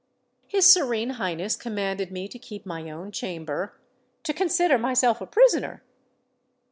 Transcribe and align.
His 0.47 0.65
Serene 0.65 1.11
Highness 1.11 1.55
commanded 1.55 2.11
me 2.11 2.27
to 2.27 2.39
keep 2.39 2.65
my 2.65 2.89
own 2.89 3.11
chamber—to 3.11 4.33
consider 4.33 4.79
myself 4.79 5.21
a 5.21 5.27
prisoner! 5.27 5.83